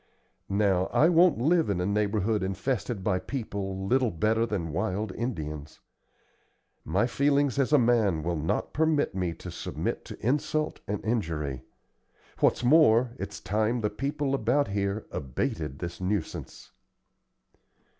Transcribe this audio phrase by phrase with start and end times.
[0.49, 5.79] Now, I won't live in a neighborhood infested by people little better than wild Indians.
[6.83, 11.61] My feelings as a man will not permit me to submit to insult and injury.
[12.39, 16.71] What's more, it's time the people about here abated this nuisance."